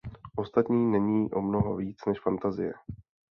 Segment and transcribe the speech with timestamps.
[0.37, 2.73] Ostatní není o mnoho víc než fantazie.